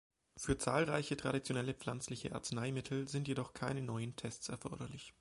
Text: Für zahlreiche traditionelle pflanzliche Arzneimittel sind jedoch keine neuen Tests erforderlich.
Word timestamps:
Für 0.35 0.57
zahlreiche 0.57 1.15
traditionelle 1.15 1.75
pflanzliche 1.75 2.33
Arzneimittel 2.33 3.07
sind 3.07 3.27
jedoch 3.27 3.53
keine 3.53 3.83
neuen 3.83 4.15
Tests 4.15 4.49
erforderlich. 4.49 5.09